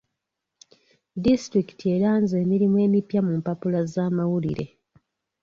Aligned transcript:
Disitulikiti 1.23 1.83
eranze 1.95 2.35
emirimu 2.43 2.77
emipya 2.85 3.19
mu 3.25 3.33
mpapula 3.39 3.79
z'amawulire. 3.91 4.65